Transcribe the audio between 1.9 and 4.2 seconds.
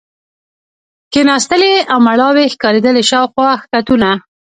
او مړاوې ښکارېدلې، شاوخوا کښتونه.